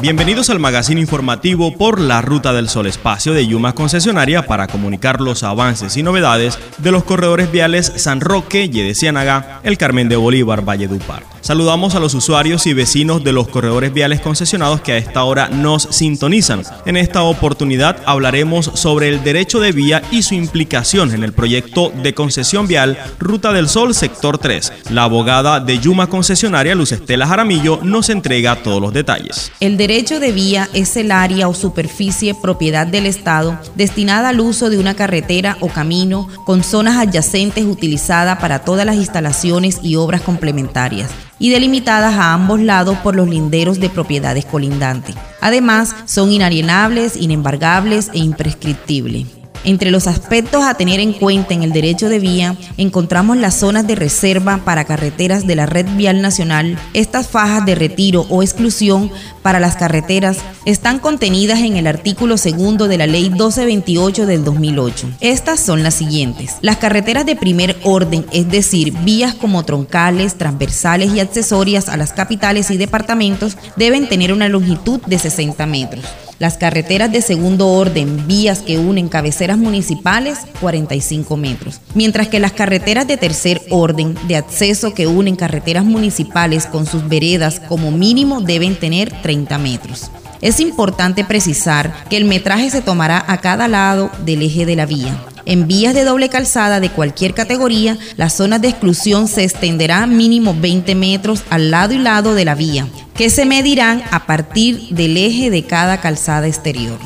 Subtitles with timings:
[0.00, 5.20] Bienvenidos al magazine informativo por la Ruta del Sol Espacio de Yuma Concesionaria para comunicar
[5.20, 10.14] los avances y novedades de los corredores viales San Roque, Yede Ciénaga, El Carmen de
[10.14, 11.24] Bolívar, Valledupar.
[11.40, 15.48] Saludamos a los usuarios y vecinos de los corredores viales concesionados que a esta hora
[15.48, 16.62] nos sintonizan.
[16.84, 21.90] En esta oportunidad hablaremos sobre el derecho de vía y su implicación en el proyecto
[22.02, 24.72] de concesión vial Ruta del Sol Sector 3.
[24.90, 29.50] La abogada de Yuma Concesionaria, Luz Estela Jaramillo, nos entrega todos los detalles.
[29.88, 34.78] Derecho de vía es el área o superficie propiedad del Estado destinada al uso de
[34.78, 41.08] una carretera o camino con zonas adyacentes utilizada para todas las instalaciones y obras complementarias
[41.38, 45.16] y delimitadas a ambos lados por los linderos de propiedades colindantes.
[45.40, 49.37] Además, son inalienables, inembargables e imprescriptibles.
[49.64, 53.86] Entre los aspectos a tener en cuenta en el derecho de vía encontramos las zonas
[53.86, 56.78] de reserva para carreteras de la red vial nacional.
[56.94, 59.10] Estas fajas de retiro o exclusión
[59.42, 65.08] para las carreteras están contenidas en el artículo segundo de la ley 1228 del 2008.
[65.20, 66.56] Estas son las siguientes.
[66.60, 72.12] Las carreteras de primer orden, es decir, vías como troncales, transversales y accesorias a las
[72.12, 76.04] capitales y departamentos, deben tener una longitud de 60 metros.
[76.38, 81.80] Las carreteras de segundo orden, vías que unen cabeceras municipales, 45 metros.
[81.94, 87.08] Mientras que las carreteras de tercer orden, de acceso que unen carreteras municipales con sus
[87.08, 90.12] veredas, como mínimo deben tener 30 metros.
[90.40, 94.86] Es importante precisar que el metraje se tomará a cada lado del eje de la
[94.86, 95.18] vía.
[95.48, 100.54] En vías de doble calzada de cualquier categoría, las zonas de exclusión se extenderán mínimo
[100.54, 105.16] 20 metros al lado y lado de la vía, que se medirán a partir del
[105.16, 106.98] eje de cada calzada exterior.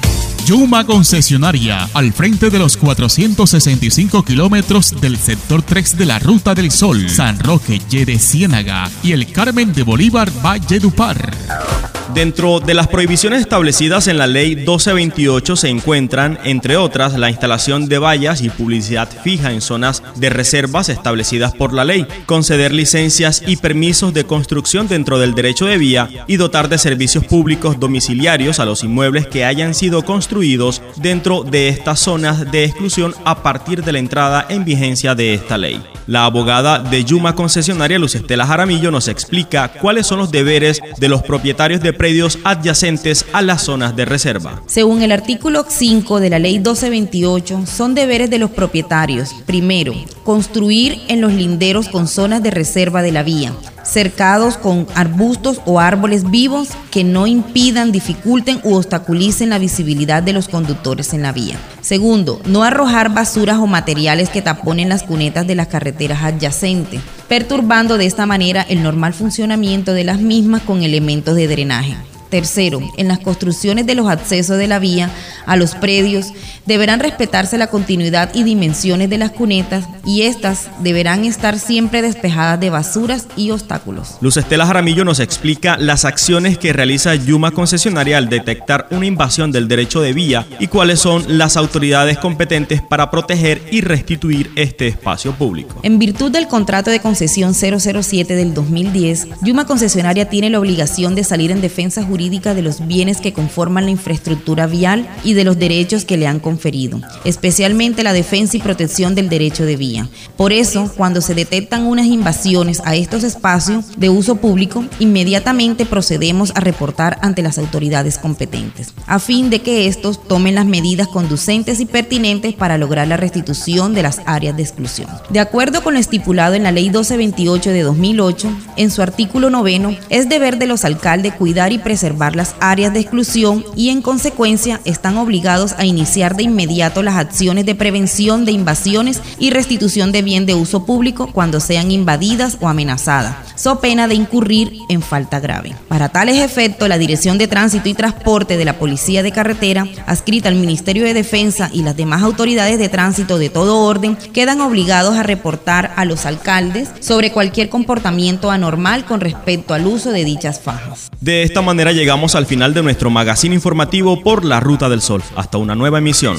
[0.45, 6.73] Yuma Concesionaria, al frente de los 465 kilómetros del sector 3 de la Ruta del
[6.73, 11.92] Sol, San Roque, Yede Ciénaga y el Carmen de Bolívar, Valledupar.
[12.15, 17.89] Dentro de las prohibiciones establecidas en la ley 1228 se encuentran, entre otras, la instalación
[17.89, 23.43] de vallas y publicidad fija en zonas de reservas establecidas por la ley, conceder licencias
[23.47, 28.61] y permisos de construcción dentro del derecho de vía y dotar de servicios públicos domiciliarios
[28.61, 33.85] a los inmuebles que hayan sido construidos dentro de estas zonas de exclusión a partir
[33.85, 35.83] de la entrada en vigencia de esta ley.
[36.07, 41.09] La abogada de Yuma Concesionaria Luz Estela Jaramillo nos explica cuáles son los deberes de
[41.09, 44.61] los propietarios de predios adyacentes a las zonas de reserva.
[44.67, 49.31] Según el artículo 5 de la ley 1228, son deberes de los propietarios.
[49.47, 53.53] Primero, construir en los linderos con zonas de reserva de la vía
[53.93, 60.33] cercados con arbustos o árboles vivos que no impidan, dificulten u obstaculicen la visibilidad de
[60.33, 61.59] los conductores en la vía.
[61.83, 67.99] Segundo, no arrojar basuras o materiales que taponen las cunetas de las carreteras adyacentes, perturbando
[67.99, 71.95] de esta manera el normal funcionamiento de las mismas con elementos de drenaje.
[72.33, 75.11] Tercero, en las construcciones de los accesos de la vía
[75.47, 76.33] a los predios
[76.67, 82.61] deberán respetarse la continuidad y dimensiones de las cunetas y estas deberán estar siempre despejadas
[82.61, 84.17] de basuras y obstáculos.
[84.21, 89.53] Luz Estela Jaramillo nos explica las acciones que realiza Yuma Concesionaria al detectar una invasión
[89.53, 94.89] del derecho de vía y cuáles son las autoridades competentes para proteger y restituir este
[94.89, 95.81] espacio público.
[95.83, 101.25] En virtud del contrato de concesión 007 del 2010, Yuma Concesionaria tiene la obligación de
[101.25, 105.59] salir en defensa jurídica de los bienes que conforman la infraestructura vial y de los
[105.59, 110.09] derechos que le han conferido, especialmente la defensa y protección del derecho de vía.
[110.37, 116.53] Por eso, cuando se detectan unas invasiones a estos espacios de uso público, inmediatamente procedemos
[116.55, 121.81] a reportar ante las autoridades competentes, a fin de que estos tomen las medidas conducentes
[121.81, 125.09] y pertinentes para lograr la restitución de las áreas de exclusión.
[125.31, 129.97] De acuerdo con lo estipulado en la Ley 1228 de 2008, en su artículo noveno,
[130.11, 134.81] es deber de los alcaldes cuidar y preservar las áreas de exclusión y en consecuencia
[134.85, 140.23] están obligados a iniciar de inmediato las acciones de prevención de invasiones y restitución de
[140.23, 145.39] bien de uso público cuando sean invadidas o amenazadas, so pena de incurrir en falta
[145.39, 145.77] grave.
[145.87, 150.49] Para tales efectos, la Dirección de Tránsito y Transporte de la Policía de Carretera, adscrita
[150.49, 155.17] al Ministerio de Defensa y las demás autoridades de tránsito de todo orden, quedan obligados
[155.17, 160.61] a reportar a los alcaldes sobre cualquier comportamiento anormal con respecto al uso de dichas
[160.61, 161.09] fajas.
[161.21, 165.23] De esta manera llegamos al final de nuestro magazine informativo por la Ruta del Sol.
[165.37, 166.37] Hasta una nueva emisión.